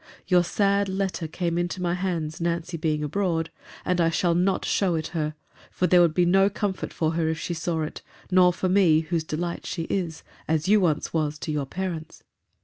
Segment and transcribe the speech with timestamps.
[0.25, 3.51] Your sad letter came into my hands, Nancy being abroad:
[3.85, 5.35] and I shall not show it her:
[5.69, 8.01] for there would be no comfort for her, if she saw it,
[8.31, 12.23] nor for me, whose delight she is—as you once was to your parents.